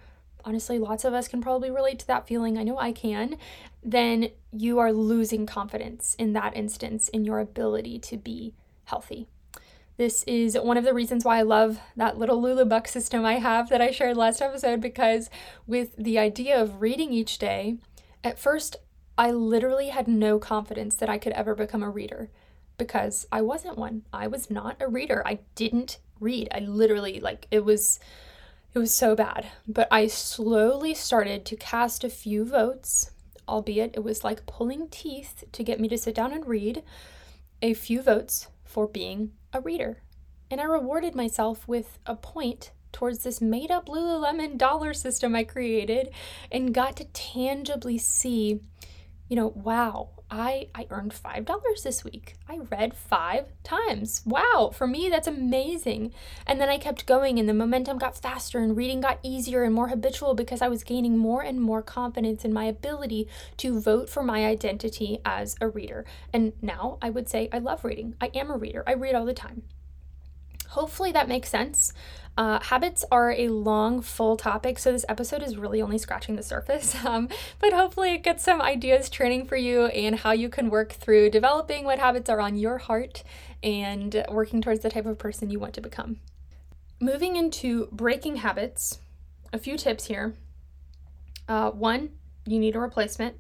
honestly, 0.43 0.79
lots 0.79 1.05
of 1.05 1.13
us 1.13 1.29
can 1.29 1.43
probably 1.43 1.71
relate 1.71 1.99
to 1.99 2.07
that 2.07 2.27
feeling. 2.27 2.57
I 2.57 2.63
know 2.63 2.79
I 2.79 2.93
can. 2.93 3.37
Then 3.83 4.31
you 4.53 4.79
are 4.79 4.91
losing 4.91 5.45
confidence 5.45 6.17
in 6.19 6.33
that 6.33 6.57
instance 6.57 7.11
in 7.11 7.27
your 7.27 7.39
ability 7.39 7.99
to 7.99 8.17
be 8.17 8.55
healthy. 8.85 9.27
This 9.99 10.23
is 10.23 10.57
one 10.57 10.79
of 10.79 10.85
the 10.85 10.95
reasons 10.95 11.27
why 11.27 11.41
I 11.41 11.43
love 11.43 11.79
that 11.95 12.17
little 12.17 12.41
Lulu 12.41 12.65
Buck 12.65 12.89
system 12.89 13.27
I 13.27 13.35
have 13.35 13.69
that 13.69 13.83
I 13.83 13.91
shared 13.91 14.17
last 14.17 14.41
episode 14.41 14.81
because 14.81 15.29
with 15.67 15.95
the 15.99 16.19
idea 16.19 16.59
of 16.59 16.81
reading 16.81 17.13
each 17.13 17.37
day, 17.37 17.77
at 18.25 18.39
first 18.39 18.77
I 19.17 19.31
literally 19.31 19.89
had 19.89 20.09
no 20.09 20.39
confidence 20.39 20.95
that 20.97 21.09
I 21.09 21.19
could 21.19 21.33
ever 21.33 21.55
become 21.55 21.83
a 21.83 21.91
reader 21.91 22.31
because 22.79 23.27
I 23.31 23.43
wasn't 23.43 23.79
one. 23.79 24.03
I 24.13 24.27
was 24.27 24.51
not 24.51 24.77
a 24.81 24.89
reader. 24.89 25.23
I 25.27 25.41
didn't 25.55 25.99
read. 26.19 26.49
I 26.53 26.61
literally 26.61 27.21
like 27.21 27.47
it 27.51 27.65
was 27.65 28.01
it 28.75 28.79
was 28.79 28.93
so 28.93 29.15
bad. 29.15 29.47
But 29.69 29.89
I 29.91 30.07
slowly 30.07 30.95
started 30.95 31.45
to 31.47 31.57
cast 31.57 32.05
a 32.05 32.09
few 32.09 32.45
votes, 32.45 33.11
albeit 33.47 33.95
it 33.95 34.05
was 34.05 34.25
like 34.25 34.47
pulling 34.47 34.89
teeth 34.89 35.45
to 35.53 35.65
get 35.65 35.81
me 35.81 35.89
to 35.89 35.99
sit 35.99 36.15
down 36.15 36.33
and 36.33 36.47
read 36.47 36.83
a 37.61 37.75
few 37.75 38.03
votes 38.03 38.49
for 38.65 38.87
being 38.87 39.33
a 39.53 39.61
reader. 39.61 40.03
And 40.51 40.61
I 40.61 40.65
rewarded 40.65 41.15
myself 41.15 41.69
with 41.69 41.99
a 42.07 42.17
point 42.17 42.73
towards 42.93 43.21
this 43.21 43.41
made 43.41 43.71
up 43.71 43.89
Lululemon 43.89 44.59
dollar 44.59 44.93
system 44.95 45.35
I 45.35 45.45
created 45.45 46.11
and 46.51 46.75
got 46.75 46.97
to 46.97 47.05
tangibly 47.05 47.99
see, 47.99 48.61
you 49.33 49.37
know, 49.37 49.49
wow, 49.55 50.11
I 50.31 50.69
I 50.75 50.87
earned 50.91 51.15
$5 51.15 51.83
this 51.83 52.05
week. 52.05 52.35
I 52.51 52.59
read 52.71 52.93
5 52.93 53.47
times. 53.65 54.21
Wow, 54.27 54.71
for 54.75 54.87
me 54.87 55.09
that's 55.09 55.27
amazing. 55.27 56.13
And 56.47 56.61
then 56.61 56.69
I 56.69 56.77
kept 56.77 57.07
going 57.07 57.39
and 57.39 57.49
the 57.49 57.55
momentum 57.55 57.97
got 57.97 58.15
faster 58.15 58.59
and 58.59 58.77
reading 58.77 59.01
got 59.01 59.21
easier 59.23 59.63
and 59.63 59.75
more 59.75 59.89
habitual 59.89 60.35
because 60.35 60.61
I 60.61 60.69
was 60.69 60.85
gaining 60.85 61.17
more 61.17 61.41
and 61.41 61.63
more 61.63 61.81
confidence 61.81 62.45
in 62.45 62.53
my 62.53 62.65
ability 62.65 63.27
to 63.57 63.81
vote 63.81 64.11
for 64.11 64.23
my 64.23 64.45
identity 64.45 65.21
as 65.25 65.57
a 65.63 65.69
reader. 65.69 66.05
And 66.31 66.53
now 66.61 66.99
I 67.01 67.09
would 67.09 67.27
say 67.27 67.49
I 67.51 67.59
love 67.59 67.87
reading. 67.87 68.15
I 68.21 68.31
am 68.35 68.51
a 68.51 68.59
reader. 68.59 68.85
I 68.87 68.93
read 68.93 69.15
all 69.15 69.25
the 69.25 69.33
time. 69.33 69.63
Hopefully 70.69 71.13
that 71.13 71.27
makes 71.27 71.49
sense. 71.49 71.95
Uh, 72.37 72.59
habits 72.61 73.05
are 73.11 73.33
a 73.33 73.49
long, 73.49 74.01
full 74.01 74.37
topic, 74.37 74.79
so 74.79 74.91
this 74.91 75.05
episode 75.09 75.43
is 75.43 75.59
really 75.59 75.83
only 75.83 75.99
scratching 75.99 76.37
the 76.37 76.43
surface. 76.43 76.97
Um, 77.05 77.29
but 77.59 77.73
hopefully, 77.73 78.15
it 78.15 78.23
gets 78.23 78.45
some 78.45 78.63
ideas 78.63 79.11
training 79.11 79.47
for 79.47 79.57
you 79.57 79.87
and 79.87 80.21
how 80.21 80.31
you 80.31 80.49
can 80.49 80.71
work 80.71 80.93
through 80.93 81.31
developing 81.31 81.85
what 81.85 81.99
habits 81.99 82.31
are 82.31 82.41
on 82.41 82.57
your 82.57 82.79
heart 82.79 83.23
and 83.63 84.25
working 84.31 84.63
towards 84.63 84.81
the 84.81 84.89
type 84.89 85.05
of 85.05 85.19
person 85.19 85.51
you 85.51 85.59
want 85.59 85.75
to 85.75 85.81
become. 85.81 86.21
Moving 87.01 87.37
into 87.37 87.89
breaking 87.91 88.37
habits, 88.37 89.01
a 89.53 89.59
few 89.59 89.77
tips 89.77 90.07
here. 90.07 90.35
Uh, 91.49 91.71
one, 91.71 92.11
you 92.47 92.59
need 92.59 92.77
a 92.77 92.81
replacement. 92.81 93.37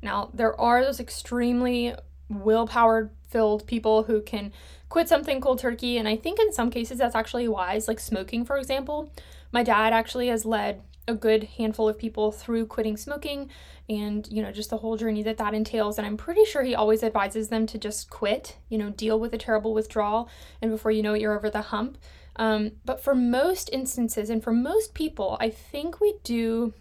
Now, 0.00 0.30
there 0.32 0.58
are 0.58 0.82
those 0.82 1.00
extremely 1.00 1.94
willpower 2.30 3.10
filled 3.28 3.66
people 3.66 4.04
who 4.04 4.22
can 4.22 4.52
quit 4.88 5.08
something 5.08 5.40
cold 5.40 5.58
turkey. 5.58 5.98
And 5.98 6.08
I 6.08 6.16
think 6.16 6.40
in 6.40 6.52
some 6.52 6.70
cases 6.70 6.98
that's 6.98 7.14
actually 7.14 7.48
wise, 7.48 7.88
like 7.88 8.00
smoking, 8.00 8.44
for 8.44 8.56
example. 8.56 9.12
My 9.52 9.62
dad 9.62 9.92
actually 9.92 10.28
has 10.28 10.46
led 10.46 10.82
a 11.08 11.14
good 11.14 11.44
handful 11.58 11.88
of 11.88 11.98
people 11.98 12.32
through 12.32 12.66
quitting 12.66 12.96
smoking 12.96 13.50
and 13.88 14.28
you 14.30 14.42
know 14.42 14.52
just 14.52 14.70
the 14.70 14.76
whole 14.76 14.96
journey 14.96 15.22
that 15.22 15.38
that 15.38 15.54
entails 15.54 15.98
and 15.98 16.06
i'm 16.06 16.16
pretty 16.16 16.44
sure 16.44 16.62
he 16.62 16.74
always 16.74 17.02
advises 17.02 17.48
them 17.48 17.66
to 17.66 17.78
just 17.78 18.10
quit 18.10 18.56
you 18.68 18.78
know 18.78 18.90
deal 18.90 19.18
with 19.18 19.34
a 19.34 19.38
terrible 19.38 19.74
withdrawal 19.74 20.28
and 20.62 20.70
before 20.70 20.92
you 20.92 21.02
know 21.02 21.14
it 21.14 21.20
you're 21.20 21.36
over 21.36 21.50
the 21.50 21.62
hump 21.62 21.98
um, 22.36 22.72
but 22.84 23.02
for 23.02 23.14
most 23.14 23.68
instances 23.72 24.30
and 24.30 24.42
for 24.42 24.52
most 24.52 24.94
people 24.94 25.36
i 25.40 25.50
think 25.50 26.00
we 26.00 26.14
do 26.22 26.72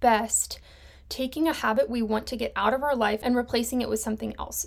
best 0.00 0.58
taking 1.08 1.48
a 1.48 1.52
habit 1.52 1.88
we 1.88 2.02
want 2.02 2.26
to 2.28 2.36
get 2.36 2.52
out 2.56 2.74
of 2.74 2.82
our 2.82 2.96
life 2.96 3.20
and 3.22 3.36
replacing 3.36 3.80
it 3.80 3.88
with 3.88 4.00
something 4.00 4.34
else 4.38 4.66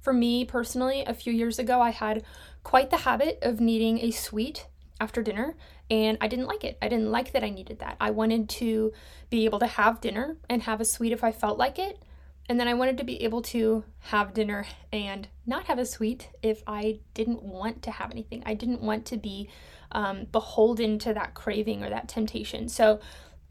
for 0.00 0.12
me 0.12 0.44
personally, 0.44 1.04
a 1.06 1.14
few 1.14 1.32
years 1.32 1.58
ago, 1.58 1.80
I 1.80 1.90
had 1.90 2.24
quite 2.64 2.90
the 2.90 2.98
habit 2.98 3.38
of 3.42 3.60
needing 3.60 3.98
a 3.98 4.10
sweet 4.10 4.66
after 4.98 5.22
dinner, 5.22 5.54
and 5.90 6.18
I 6.20 6.28
didn't 6.28 6.46
like 6.46 6.64
it. 6.64 6.78
I 6.80 6.88
didn't 6.88 7.10
like 7.10 7.32
that 7.32 7.44
I 7.44 7.50
needed 7.50 7.78
that. 7.80 7.96
I 8.00 8.10
wanted 8.10 8.48
to 8.50 8.92
be 9.28 9.44
able 9.44 9.58
to 9.58 9.66
have 9.66 10.00
dinner 10.00 10.36
and 10.48 10.62
have 10.62 10.80
a 10.80 10.84
sweet 10.84 11.12
if 11.12 11.22
I 11.22 11.32
felt 11.32 11.58
like 11.58 11.78
it. 11.78 12.02
And 12.48 12.58
then 12.58 12.66
I 12.66 12.74
wanted 12.74 12.98
to 12.98 13.04
be 13.04 13.22
able 13.22 13.42
to 13.42 13.84
have 13.98 14.34
dinner 14.34 14.66
and 14.92 15.28
not 15.46 15.66
have 15.66 15.78
a 15.78 15.86
sweet 15.86 16.30
if 16.42 16.62
I 16.66 16.98
didn't 17.14 17.42
want 17.42 17.82
to 17.82 17.92
have 17.92 18.10
anything. 18.10 18.42
I 18.44 18.54
didn't 18.54 18.80
want 18.80 19.06
to 19.06 19.16
be 19.16 19.48
um, 19.92 20.26
beholden 20.32 20.98
to 21.00 21.14
that 21.14 21.34
craving 21.34 21.84
or 21.84 21.90
that 21.90 22.08
temptation. 22.08 22.68
So 22.68 23.00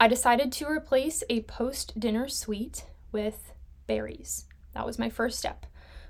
I 0.02 0.08
decided 0.08 0.50
to 0.52 0.66
replace 0.66 1.22
a 1.28 1.42
post 1.42 2.00
dinner 2.00 2.26
sweet 2.26 2.86
with 3.12 3.52
berries. 3.86 4.46
That 4.72 4.86
was 4.86 4.98
my 4.98 5.10
first 5.10 5.38
step 5.38 5.66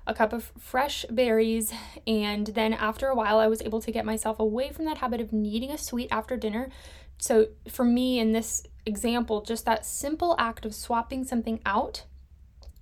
a 0.07 0.15
cup 0.15 0.33
of 0.33 0.51
fresh 0.59 1.05
berries, 1.11 1.73
and 2.07 2.47
then 2.47 2.73
after 2.73 3.09
a 3.09 3.15
while, 3.15 3.39
I 3.39 3.49
was 3.49 3.61
able 3.61 3.81
to 3.83 3.93
get 3.93 4.07
myself 4.07 4.41
away 4.41 4.71
from 4.71 4.87
that 4.87 4.99
habit 4.99 5.21
of 5.21 5.33
needing 5.33 5.71
a 5.71 5.79
sweet 5.79 6.09
after 6.11 6.37
dinner. 6.37 6.71
So, 7.19 7.49
for 7.69 7.85
me, 7.85 8.19
in 8.19 8.33
this 8.33 8.63
example, 8.87 9.43
just 9.43 9.67
that 9.67 9.85
simple 9.85 10.35
act 10.39 10.65
of 10.65 10.75
swapping 10.75 11.23
something 11.25 11.61
out 11.67 12.05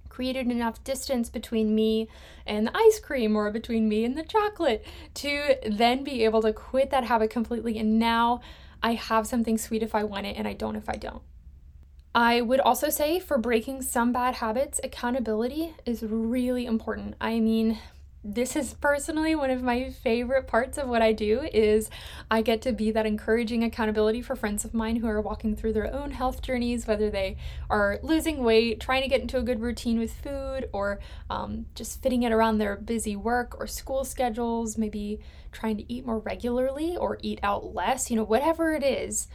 created 0.08 0.50
enough 0.50 0.82
distance 0.84 1.28
between 1.28 1.74
me 1.74 2.08
and 2.46 2.66
the 2.66 2.76
ice 2.76 2.98
cream 2.98 3.36
or 3.36 3.50
between 3.50 3.88
me 3.88 4.04
and 4.04 4.16
the 4.16 4.24
chocolate 4.24 4.86
to 5.14 5.56
then 5.68 6.04
be 6.04 6.24
able 6.24 6.42
to 6.42 6.52
quit 6.52 6.90
that 6.90 7.04
habit 7.04 7.30
completely. 7.30 7.78
And 7.78 7.98
now 7.98 8.40
I 8.82 8.94
have 8.94 9.26
something 9.26 9.58
sweet 9.58 9.82
if 9.82 9.94
I 9.94 10.04
want 10.04 10.26
it, 10.26 10.36
and 10.36 10.46
I 10.46 10.52
don't 10.52 10.76
if 10.76 10.88
I 10.88 10.96
don't. 10.96 11.22
I 12.14 12.40
would 12.40 12.60
also 12.60 12.88
say 12.88 13.20
for 13.20 13.38
breaking 13.38 13.82
some 13.82 14.12
bad 14.12 14.36
habits, 14.36 14.80
accountability 14.82 15.74
is 15.84 16.02
really 16.02 16.66
important. 16.66 17.14
I 17.20 17.38
mean, 17.40 17.78
this 18.24 18.56
is 18.56 18.74
personally 18.74 19.34
one 19.36 19.50
of 19.50 19.62
my 19.62 19.90
favorite 19.90 20.48
parts 20.48 20.76
of 20.76 20.88
what 20.88 21.02
I 21.02 21.12
do 21.12 21.48
is 21.52 21.88
I 22.30 22.42
get 22.42 22.60
to 22.62 22.72
be 22.72 22.90
that 22.90 23.06
encouraging 23.06 23.62
accountability 23.62 24.22
for 24.22 24.34
friends 24.34 24.64
of 24.64 24.74
mine 24.74 24.96
who 24.96 25.06
are 25.06 25.20
walking 25.20 25.54
through 25.54 25.74
their 25.74 25.94
own 25.94 26.10
health 26.10 26.42
journeys, 26.42 26.86
whether 26.86 27.10
they 27.10 27.36
are 27.70 28.00
losing 28.02 28.42
weight, 28.42 28.80
trying 28.80 29.02
to 29.02 29.08
get 29.08 29.20
into 29.20 29.38
a 29.38 29.42
good 29.42 29.60
routine 29.60 30.00
with 30.00 30.12
food, 30.12 30.68
or 30.72 30.98
um, 31.30 31.66
just 31.76 32.02
fitting 32.02 32.24
it 32.24 32.32
around 32.32 32.58
their 32.58 32.76
busy 32.76 33.14
work 33.14 33.58
or 33.58 33.68
school 33.68 34.04
schedules, 34.04 34.76
maybe 34.76 35.20
trying 35.52 35.76
to 35.76 35.92
eat 35.92 36.04
more 36.04 36.18
regularly 36.18 36.96
or 36.96 37.18
eat 37.22 37.38
out 37.44 37.72
less, 37.72 38.10
you 38.10 38.16
know, 38.16 38.24
whatever 38.24 38.72
it 38.72 38.82
is. 38.82 39.28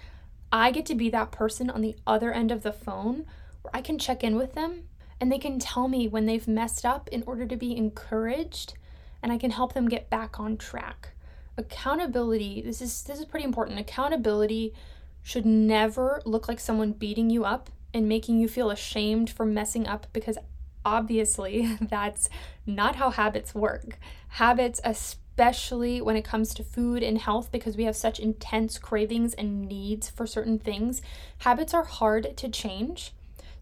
I 0.51 0.71
get 0.71 0.85
to 0.87 0.95
be 0.95 1.09
that 1.09 1.31
person 1.31 1.69
on 1.69 1.81
the 1.81 1.95
other 2.05 2.33
end 2.33 2.51
of 2.51 2.63
the 2.63 2.73
phone 2.73 3.25
where 3.61 3.75
I 3.75 3.81
can 3.81 3.97
check 3.97 4.23
in 4.23 4.35
with 4.35 4.53
them 4.53 4.83
and 5.23 5.31
they 5.31 5.39
can 5.39 5.57
tell 5.57 5.87
me 5.87 6.05
when 6.05 6.25
they've 6.25 6.49
messed 6.49 6.85
up 6.85 7.07
in 7.07 7.23
order 7.25 7.45
to 7.45 7.55
be 7.55 7.77
encouraged 7.77 8.73
and 9.21 9.31
I 9.31 9.37
can 9.37 9.51
help 9.51 9.71
them 9.73 9.87
get 9.87 10.09
back 10.09 10.37
on 10.37 10.57
track. 10.57 11.11
Accountability, 11.57 12.61
this 12.61 12.81
is 12.81 13.03
this 13.03 13.19
is 13.19 13.25
pretty 13.25 13.45
important. 13.45 13.79
Accountability 13.79 14.73
should 15.21 15.45
never 15.45 16.21
look 16.25 16.49
like 16.49 16.59
someone 16.59 16.91
beating 16.91 17.29
you 17.29 17.45
up 17.45 17.69
and 17.93 18.09
making 18.09 18.37
you 18.37 18.49
feel 18.49 18.69
ashamed 18.69 19.29
for 19.29 19.45
messing 19.45 19.87
up 19.87 20.07
because 20.11 20.37
obviously 20.83 21.73
that's 21.81 22.27
not 22.65 22.97
how 22.97 23.09
habits 23.09 23.55
work. 23.55 23.97
Habits, 24.27 24.81
especially 24.83 26.01
when 26.01 26.17
it 26.17 26.25
comes 26.25 26.53
to 26.53 26.65
food 26.65 27.01
and 27.01 27.19
health 27.19 27.49
because 27.49 27.77
we 27.77 27.85
have 27.85 27.95
such 27.95 28.19
intense 28.19 28.77
cravings 28.77 29.33
and 29.35 29.69
needs 29.69 30.09
for 30.09 30.27
certain 30.27 30.59
things. 30.59 31.01
Habits 31.37 31.73
are 31.73 31.85
hard 31.85 32.35
to 32.35 32.49
change. 32.49 33.13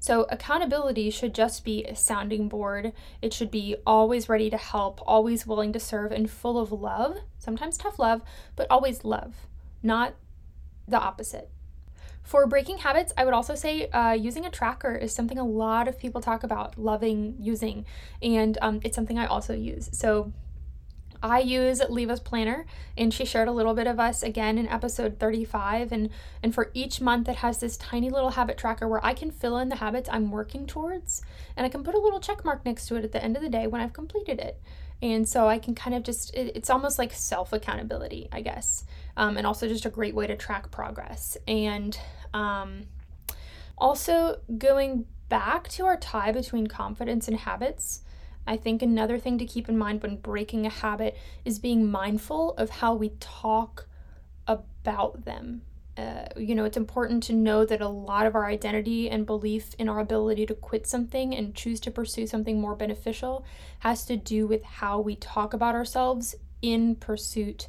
So, 0.01 0.25
accountability 0.31 1.11
should 1.11 1.35
just 1.35 1.63
be 1.63 1.83
a 1.83 1.95
sounding 1.95 2.49
board. 2.49 2.91
It 3.21 3.33
should 3.33 3.51
be 3.51 3.75
always 3.85 4.27
ready 4.27 4.49
to 4.49 4.57
help, 4.57 4.99
always 5.05 5.45
willing 5.45 5.71
to 5.73 5.79
serve, 5.79 6.11
and 6.11 6.27
full 6.27 6.57
of 6.57 6.71
love, 6.71 7.17
sometimes 7.37 7.77
tough 7.77 7.99
love, 7.99 8.23
but 8.55 8.65
always 8.71 9.05
love, 9.05 9.35
not 9.83 10.15
the 10.87 10.99
opposite. 10.99 11.51
For 12.23 12.47
breaking 12.47 12.79
habits, 12.79 13.13
I 13.15 13.25
would 13.25 13.35
also 13.35 13.53
say 13.53 13.89
uh, 13.89 14.13
using 14.13 14.43
a 14.43 14.49
tracker 14.49 14.95
is 14.95 15.13
something 15.13 15.37
a 15.37 15.45
lot 15.45 15.87
of 15.87 15.99
people 15.99 16.19
talk 16.19 16.41
about 16.43 16.79
loving 16.79 17.35
using, 17.37 17.85
and 18.23 18.57
um, 18.59 18.79
it's 18.83 18.95
something 18.95 19.19
I 19.19 19.27
also 19.27 19.53
use. 19.53 19.87
So, 19.93 20.33
I 21.23 21.39
use 21.39 21.81
Leva's 21.89 22.19
planner, 22.19 22.65
and 22.97 23.13
she 23.13 23.25
shared 23.25 23.47
a 23.47 23.51
little 23.51 23.73
bit 23.73 23.87
of 23.87 23.99
us 23.99 24.23
again 24.23 24.57
in 24.57 24.67
episode 24.67 25.19
35. 25.19 25.91
And, 25.91 26.09
and 26.41 26.53
for 26.53 26.71
each 26.73 27.01
month, 27.01 27.29
it 27.29 27.37
has 27.37 27.59
this 27.59 27.77
tiny 27.77 28.09
little 28.09 28.31
habit 28.31 28.57
tracker 28.57 28.87
where 28.87 29.05
I 29.05 29.13
can 29.13 29.31
fill 29.31 29.57
in 29.57 29.69
the 29.69 29.75
habits 29.75 30.09
I'm 30.11 30.31
working 30.31 30.65
towards, 30.65 31.21
and 31.55 31.65
I 31.65 31.69
can 31.69 31.83
put 31.83 31.95
a 31.95 31.99
little 31.99 32.19
check 32.19 32.43
mark 32.43 32.65
next 32.65 32.87
to 32.87 32.95
it 32.95 33.03
at 33.03 33.11
the 33.11 33.23
end 33.23 33.35
of 33.35 33.43
the 33.43 33.49
day 33.49 33.67
when 33.67 33.81
I've 33.81 33.93
completed 33.93 34.39
it. 34.39 34.61
And 35.01 35.27
so 35.27 35.47
I 35.47 35.57
can 35.57 35.73
kind 35.73 35.95
of 35.95 36.03
just, 36.03 36.33
it, 36.35 36.55
it's 36.55 36.69
almost 36.69 36.99
like 36.99 37.11
self 37.13 37.53
accountability, 37.53 38.27
I 38.31 38.41
guess, 38.41 38.85
um, 39.17 39.37
and 39.37 39.47
also 39.47 39.67
just 39.67 39.85
a 39.85 39.89
great 39.89 40.13
way 40.13 40.27
to 40.27 40.35
track 40.35 40.69
progress. 40.71 41.37
And 41.47 41.97
um, 42.33 42.83
also 43.77 44.39
going 44.57 45.05
back 45.29 45.69
to 45.69 45.85
our 45.85 45.97
tie 45.97 46.31
between 46.31 46.67
confidence 46.67 47.27
and 47.27 47.37
habits 47.37 48.01
I 48.47 48.57
think 48.57 48.81
another 48.81 49.17
thing 49.17 49.37
to 49.37 49.45
keep 49.45 49.69
in 49.69 49.77
mind 49.77 50.01
when 50.01 50.17
breaking 50.17 50.65
a 50.65 50.69
habit 50.69 51.17
is 51.45 51.59
being 51.59 51.89
mindful 51.89 52.53
of 52.55 52.69
how 52.69 52.95
we 52.95 53.09
talk 53.19 53.87
about 54.47 55.25
them. 55.25 55.61
Uh, 55.97 56.25
you 56.37 56.55
know, 56.55 56.63
it's 56.65 56.77
important 56.77 57.21
to 57.23 57.33
know 57.33 57.65
that 57.65 57.81
a 57.81 57.87
lot 57.87 58.25
of 58.25 58.33
our 58.33 58.45
identity 58.45 59.09
and 59.09 59.25
belief 59.25 59.75
in 59.77 59.89
our 59.89 59.99
ability 59.99 60.45
to 60.45 60.55
quit 60.55 60.87
something 60.87 61.35
and 61.35 61.53
choose 61.53 61.79
to 61.81 61.91
pursue 61.91 62.25
something 62.25 62.59
more 62.59 62.75
beneficial 62.75 63.45
has 63.79 64.05
to 64.05 64.15
do 64.15 64.47
with 64.47 64.63
how 64.63 64.99
we 64.99 65.15
talk 65.15 65.53
about 65.53 65.75
ourselves 65.75 66.33
in 66.61 66.95
pursuit 66.95 67.67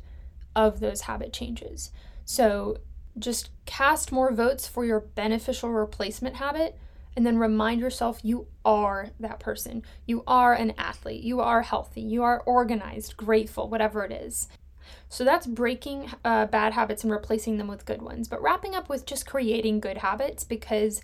of 0.55 0.81
those 0.81 1.03
habit 1.03 1.33
changes. 1.33 1.91
So 2.25 2.79
just 3.19 3.51
cast 3.67 4.13
more 4.13 4.33
votes 4.33 4.67
for 4.67 4.85
your 4.85 5.01
beneficial 5.01 5.71
replacement 5.71 6.37
habit 6.37 6.79
and 7.17 7.27
then 7.27 7.39
remind 7.39 7.81
yourself 7.81 8.21
you 8.23 8.47
are 8.65 9.09
that 9.21 9.41
person. 9.41 9.83
You 10.07 10.23
are 10.27 10.55
an 10.55 10.73
athlete. 10.79 11.23
You 11.23 11.41
are 11.41 11.63
healthy. 11.63 12.01
You 12.01 12.23
are 12.23 12.43
organized, 12.47 13.17
grateful, 13.17 13.69
whatever 13.69 14.05
it 14.05 14.13
is. 14.13 14.49
So 15.09 15.25
that's 15.25 15.47
breaking 15.47 16.11
uh, 16.25 16.47
bad 16.47 16.73
habits 16.73 17.05
and 17.05 17.13
replacing 17.13 17.59
them 17.59 17.69
with 17.69 17.85
good 17.85 18.03
ones. 18.03 18.29
But 18.29 18.43
wrapping 18.43 18.75
up 18.75 18.89
with 18.89 19.07
just 19.07 19.27
creating 19.27 19.81
good 19.81 19.99
habits 19.99 20.45
because 20.45 21.03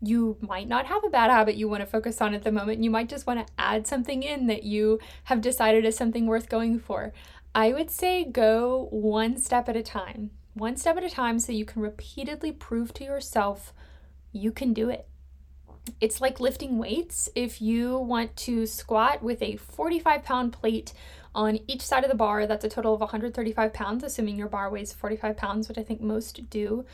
you 0.00 0.36
might 0.40 0.68
not 0.68 0.86
have 0.86 1.04
a 1.04 1.10
bad 1.10 1.30
habit 1.30 1.54
you 1.54 1.68
want 1.68 1.80
to 1.80 1.86
focus 1.86 2.20
on 2.20 2.34
at 2.34 2.42
the 2.42 2.52
moment. 2.52 2.82
You 2.82 2.90
might 2.90 3.08
just 3.08 3.26
want 3.26 3.46
to 3.46 3.52
add 3.58 3.86
something 3.86 4.22
in 4.22 4.46
that 4.48 4.64
you 4.64 4.98
have 5.24 5.40
decided 5.40 5.84
is 5.84 5.96
something 5.96 6.26
worth 6.26 6.48
going 6.48 6.78
for. 6.78 7.12
I 7.54 7.72
would 7.72 7.90
say 7.90 8.24
go 8.24 8.88
one 8.90 9.36
step 9.38 9.68
at 9.68 9.76
a 9.76 9.82
time, 9.82 10.30
one 10.54 10.76
step 10.76 10.96
at 10.96 11.04
a 11.04 11.10
time, 11.10 11.38
so 11.38 11.52
you 11.52 11.64
can 11.64 11.82
repeatedly 11.82 12.50
prove 12.50 12.92
to 12.94 13.04
yourself 13.04 13.72
you 14.32 14.50
can 14.50 14.72
do 14.72 14.88
it. 14.88 15.06
It's 16.00 16.20
like 16.20 16.40
lifting 16.40 16.78
weights. 16.78 17.28
If 17.34 17.60
you 17.60 17.98
want 17.98 18.36
to 18.38 18.66
squat 18.66 19.22
with 19.22 19.42
a 19.42 19.56
45 19.56 20.24
pound 20.24 20.52
plate 20.52 20.92
on 21.34 21.58
each 21.66 21.82
side 21.82 22.04
of 22.04 22.10
the 22.10 22.16
bar, 22.16 22.46
that's 22.46 22.64
a 22.64 22.68
total 22.68 22.94
of 22.94 23.00
135 23.00 23.72
pounds, 23.72 24.04
assuming 24.04 24.36
your 24.36 24.48
bar 24.48 24.70
weighs 24.70 24.92
45 24.92 25.36
pounds, 25.36 25.68
which 25.68 25.78
I 25.78 25.82
think 25.82 26.00
most 26.00 26.48
do. 26.50 26.84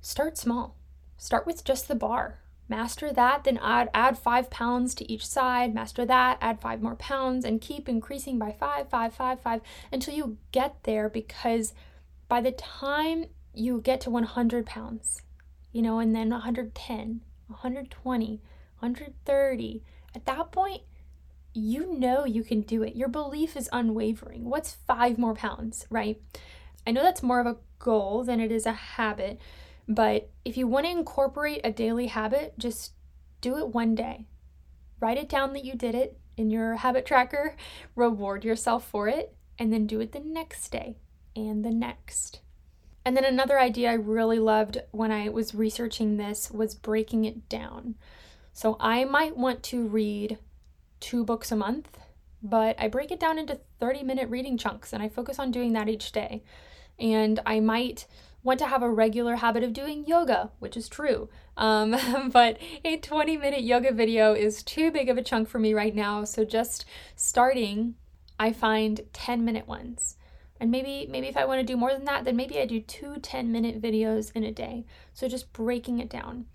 Start 0.00 0.38
small. 0.38 0.76
Start 1.16 1.46
with 1.46 1.64
just 1.64 1.88
the 1.88 1.94
bar. 1.94 2.38
Master 2.68 3.12
that, 3.12 3.42
then 3.42 3.58
add 3.60 3.90
add 3.92 4.16
five 4.16 4.48
pounds 4.48 4.94
to 4.94 5.12
each 5.12 5.26
side. 5.26 5.74
Master 5.74 6.06
that, 6.06 6.38
add 6.40 6.60
five 6.60 6.80
more 6.80 6.94
pounds, 6.94 7.44
and 7.44 7.60
keep 7.60 7.88
increasing 7.88 8.38
by 8.38 8.52
five, 8.52 8.88
five, 8.88 9.12
five, 9.12 9.40
five 9.40 9.60
until 9.92 10.14
you 10.14 10.38
get 10.52 10.76
there. 10.84 11.08
Because 11.08 11.74
by 12.28 12.40
the 12.40 12.52
time 12.52 13.24
you 13.52 13.80
get 13.80 14.00
to 14.02 14.10
100 14.10 14.66
pounds, 14.66 15.22
you 15.72 15.82
know, 15.82 15.98
and 15.98 16.14
then 16.14 16.30
110, 16.30 17.22
120, 17.50 18.40
130. 18.78 19.82
At 20.14 20.26
that 20.26 20.50
point, 20.50 20.82
you 21.52 21.98
know 21.98 22.24
you 22.24 22.42
can 22.42 22.60
do 22.62 22.82
it. 22.82 22.96
Your 22.96 23.08
belief 23.08 23.56
is 23.56 23.68
unwavering. 23.72 24.44
What's 24.44 24.76
five 24.86 25.18
more 25.18 25.34
pounds, 25.34 25.86
right? 25.90 26.20
I 26.86 26.92
know 26.92 27.02
that's 27.02 27.22
more 27.22 27.40
of 27.40 27.46
a 27.46 27.56
goal 27.78 28.24
than 28.24 28.40
it 28.40 28.52
is 28.52 28.66
a 28.66 28.72
habit, 28.72 29.40
but 29.88 30.30
if 30.44 30.56
you 30.56 30.66
want 30.66 30.86
to 30.86 30.92
incorporate 30.92 31.60
a 31.64 31.72
daily 31.72 32.06
habit, 32.06 32.54
just 32.58 32.92
do 33.40 33.58
it 33.58 33.68
one 33.68 33.94
day. 33.94 34.26
Write 35.00 35.18
it 35.18 35.28
down 35.28 35.52
that 35.54 35.64
you 35.64 35.74
did 35.74 35.94
it 35.94 36.18
in 36.36 36.50
your 36.50 36.76
habit 36.76 37.04
tracker, 37.04 37.56
reward 37.96 38.44
yourself 38.44 38.88
for 38.88 39.08
it, 39.08 39.34
and 39.58 39.72
then 39.72 39.86
do 39.86 40.00
it 40.00 40.12
the 40.12 40.20
next 40.20 40.70
day 40.70 40.96
and 41.34 41.64
the 41.64 41.70
next. 41.70 42.40
And 43.04 43.16
then 43.16 43.24
another 43.24 43.58
idea 43.58 43.90
I 43.90 43.94
really 43.94 44.38
loved 44.38 44.78
when 44.90 45.10
I 45.10 45.28
was 45.28 45.54
researching 45.54 46.16
this 46.16 46.50
was 46.50 46.74
breaking 46.74 47.24
it 47.24 47.48
down. 47.48 47.94
So 48.52 48.76
I 48.78 49.04
might 49.04 49.36
want 49.36 49.62
to 49.64 49.86
read 49.86 50.38
two 51.00 51.24
books 51.24 51.50
a 51.50 51.56
month, 51.56 51.98
but 52.42 52.76
I 52.78 52.88
break 52.88 53.10
it 53.10 53.20
down 53.20 53.38
into 53.38 53.60
30 53.78 54.02
minute 54.02 54.28
reading 54.28 54.58
chunks 54.58 54.92
and 54.92 55.02
I 55.02 55.08
focus 55.08 55.38
on 55.38 55.50
doing 55.50 55.72
that 55.72 55.88
each 55.88 56.12
day. 56.12 56.42
And 56.98 57.40
I 57.46 57.60
might 57.60 58.06
want 58.42 58.58
to 58.58 58.66
have 58.66 58.82
a 58.82 58.90
regular 58.90 59.36
habit 59.36 59.62
of 59.62 59.72
doing 59.72 60.06
yoga, 60.06 60.50
which 60.58 60.76
is 60.76 60.88
true. 60.88 61.28
Um, 61.56 62.30
but 62.32 62.58
a 62.84 62.98
20 62.98 63.36
minute 63.36 63.62
yoga 63.62 63.92
video 63.92 64.34
is 64.34 64.62
too 64.62 64.90
big 64.90 65.08
of 65.08 65.18
a 65.18 65.22
chunk 65.22 65.48
for 65.48 65.58
me 65.58 65.72
right 65.72 65.94
now. 65.94 66.24
So 66.24 66.44
just 66.44 66.84
starting, 67.16 67.94
I 68.38 68.52
find 68.52 69.00
10 69.12 69.44
minute 69.44 69.66
ones. 69.66 70.16
And 70.60 70.70
maybe 70.70 71.08
maybe 71.10 71.26
if 71.26 71.36
I 71.36 71.46
want 71.46 71.60
to 71.60 71.66
do 71.66 71.76
more 71.76 71.92
than 71.92 72.04
that, 72.04 72.24
then 72.24 72.36
maybe 72.36 72.60
I 72.60 72.66
do 72.66 72.80
two 72.80 73.16
10 73.16 73.50
minute 73.50 73.80
videos 73.80 74.30
in 74.34 74.44
a 74.44 74.52
day. 74.52 74.84
So 75.14 75.26
just 75.26 75.52
breaking 75.52 75.98
it 75.98 76.10
down. 76.10 76.46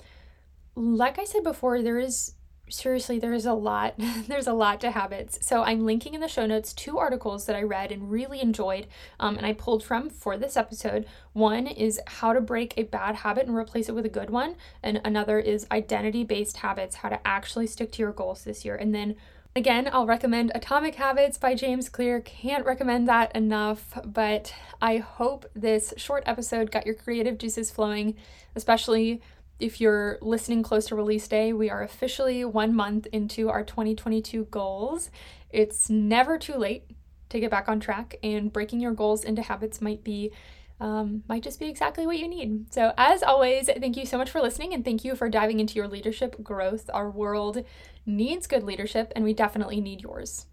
Like 0.76 1.18
I 1.18 1.24
said 1.24 1.44
before, 1.44 1.82
there 1.82 2.00
is 2.00 2.36
seriously 2.70 3.20
there 3.20 3.34
is 3.34 3.46
a 3.46 3.54
lot 3.54 3.94
there's 4.28 4.48
a 4.48 4.54
lot 4.54 4.82
to 4.82 4.92
habits 4.92 5.38
so 5.42 5.64
i'm 5.64 5.86
linking 5.86 6.14
in 6.14 6.22
the 6.22 6.28
show 6.28 6.46
notes 6.46 6.74
two 6.74 6.98
articles 6.98 7.46
that 7.46 7.56
i 7.56 7.62
read 7.62 7.92
and 7.92 8.12
really 8.12 8.42
enjoyed 8.42 8.88
um, 9.20 9.38
and 9.38 9.46
i 9.46 9.54
pulled 9.54 9.84
from 9.84 10.10
for 10.10 10.38
this 10.38 10.58
episode 10.58 11.06
one 11.34 11.68
is 11.68 12.00
how 12.08 12.34
to 12.34 12.42
break 12.42 12.74
a 12.78 12.84
bad 12.84 13.16
habit 13.18 13.46
and 13.46 13.56
replace 13.56 13.88
it 13.88 13.96
with 13.96 14.06
a 14.06 14.10
good 14.10 14.30
one 14.30 14.56
and 14.82 15.00
another 15.06 15.40
is 15.40 15.68
identity 15.72 16.24
based 16.24 16.58
habits 16.58 16.98
how 16.98 17.10
to 17.10 17.28
actually 17.28 17.68
stick 17.68 17.92
to 17.92 18.02
your 18.02 18.12
goals 18.12 18.44
this 18.44 18.66
year 18.66 18.76
and 18.76 18.96
then 18.96 19.16
Again, 19.58 19.90
I'll 19.94 20.06
recommend 20.06 20.52
Atomic 20.54 20.96
Habits 20.96 21.38
by 21.38 21.56
James 21.56 21.88
Clear. 21.88 22.20
Can't 22.20 22.66
recommend 22.66 23.08
that 23.08 23.34
enough, 23.34 23.98
but 24.04 24.54
I 24.82 24.98
hope 24.98 25.46
this 25.56 25.94
short 25.96 26.24
episode 26.26 26.72
got 26.72 26.86
your 26.86 26.94
creative 26.94 27.38
juices 27.38 27.72
flowing, 27.72 28.18
especially 28.54 29.22
if 29.58 29.80
you're 29.80 30.18
listening 30.22 30.62
close 30.62 30.88
to 30.88 30.96
release 30.96 31.26
day. 31.30 31.54
We 31.54 31.70
are 31.70 31.84
officially 31.84 32.44
one 32.44 32.76
month 32.76 33.08
into 33.14 33.48
our 33.48 33.64
2022 33.64 34.44
goals. 34.52 35.10
It's 35.50 35.90
never 35.90 36.38
too 36.38 36.56
late 36.56 36.92
to 37.30 37.40
get 37.40 37.50
back 37.50 37.70
on 37.70 37.80
track, 37.80 38.18
and 38.22 38.52
breaking 38.52 38.82
your 38.82 38.92
goals 38.92 39.24
into 39.24 39.42
habits 39.42 39.80
might 39.80 40.04
be 40.04 40.34
um, 40.80 41.24
might 41.30 41.44
just 41.44 41.60
be 41.60 41.68
exactly 41.68 42.06
what 42.06 42.20
you 42.20 42.28
need. 42.28 42.74
So, 42.74 42.92
as 42.98 43.24
always, 43.24 43.68
thank 43.68 43.96
you 43.96 44.06
so 44.06 44.18
much 44.18 44.30
for 44.30 44.42
listening 44.42 44.74
and 44.74 44.84
thank 44.84 45.06
you 45.06 45.16
for 45.16 45.30
diving 45.30 45.62
into 45.62 45.76
your 45.76 45.88
leadership 45.88 46.44
growth. 46.44 46.90
Our 46.94 47.10
world 47.10 47.64
needs 48.06 48.48
good 48.48 48.64
leadership, 48.64 49.12
and 49.16 49.24
we 49.24 49.34
definitely 49.34 49.82
need 49.82 50.02
yours. 50.02 50.46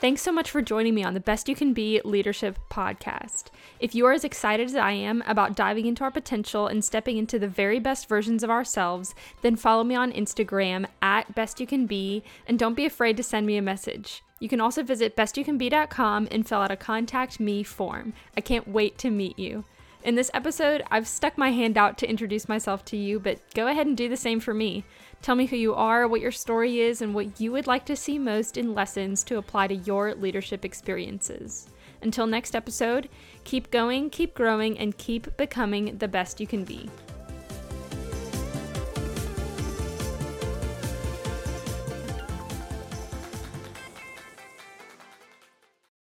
Thanks 0.00 0.22
so 0.22 0.32
much 0.32 0.50
for 0.50 0.62
joining 0.62 0.94
me 0.94 1.04
on 1.04 1.12
the 1.12 1.20
Best 1.20 1.46
You 1.46 1.54
Can 1.54 1.74
Be 1.74 2.00
Leadership 2.06 2.58
Podcast. 2.70 3.48
If 3.80 3.94
you 3.94 4.06
are 4.06 4.14
as 4.14 4.24
excited 4.24 4.64
as 4.64 4.74
I 4.74 4.92
am 4.92 5.22
about 5.26 5.54
diving 5.54 5.84
into 5.84 6.04
our 6.04 6.10
potential 6.10 6.68
and 6.68 6.82
stepping 6.82 7.18
into 7.18 7.38
the 7.38 7.46
very 7.46 7.78
best 7.78 8.08
versions 8.08 8.42
of 8.42 8.48
ourselves, 8.48 9.14
then 9.42 9.56
follow 9.56 9.84
me 9.84 9.94
on 9.94 10.10
Instagram 10.12 10.86
at 11.02 11.34
Best 11.34 11.60
You 11.60 11.66
Can 11.66 11.84
Be 11.84 12.22
and 12.46 12.58
don't 12.58 12.72
be 12.72 12.86
afraid 12.86 13.18
to 13.18 13.22
send 13.22 13.46
me 13.46 13.58
a 13.58 13.62
message. 13.62 14.22
You 14.38 14.48
can 14.48 14.58
also 14.58 14.82
visit 14.82 15.16
bestyoucanbe.com 15.16 16.28
and 16.30 16.48
fill 16.48 16.60
out 16.60 16.70
a 16.70 16.76
contact 16.76 17.38
me 17.38 17.62
form. 17.62 18.14
I 18.34 18.40
can't 18.40 18.68
wait 18.68 18.96
to 18.98 19.10
meet 19.10 19.38
you. 19.38 19.66
In 20.02 20.14
this 20.14 20.30
episode, 20.32 20.82
I've 20.90 21.06
stuck 21.06 21.36
my 21.36 21.50
hand 21.50 21.76
out 21.76 21.98
to 21.98 22.08
introduce 22.08 22.48
myself 22.48 22.86
to 22.86 22.96
you, 22.96 23.20
but 23.20 23.38
go 23.54 23.66
ahead 23.66 23.86
and 23.86 23.94
do 23.94 24.08
the 24.08 24.16
same 24.16 24.40
for 24.40 24.54
me. 24.54 24.82
Tell 25.20 25.34
me 25.34 25.44
who 25.44 25.56
you 25.56 25.74
are, 25.74 26.08
what 26.08 26.22
your 26.22 26.32
story 26.32 26.80
is, 26.80 27.02
and 27.02 27.14
what 27.14 27.38
you 27.38 27.52
would 27.52 27.66
like 27.66 27.84
to 27.84 27.94
see 27.96 28.18
most 28.18 28.56
in 28.56 28.72
lessons 28.72 29.22
to 29.24 29.36
apply 29.36 29.66
to 29.66 29.74
your 29.74 30.14
leadership 30.14 30.64
experiences. 30.64 31.68
Until 32.00 32.26
next 32.26 32.56
episode, 32.56 33.10
keep 33.44 33.70
going, 33.70 34.08
keep 34.08 34.34
growing, 34.34 34.78
and 34.78 34.96
keep 34.96 35.36
becoming 35.36 35.98
the 35.98 36.08
best 36.08 36.40
you 36.40 36.46
can 36.46 36.64
be. 36.64 36.88